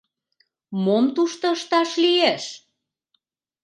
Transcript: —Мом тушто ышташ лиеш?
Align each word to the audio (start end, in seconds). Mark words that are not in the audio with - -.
—Мом 0.83 1.05
тушто 1.15 1.45
ышташ 1.55 1.89
лиеш? 2.03 2.43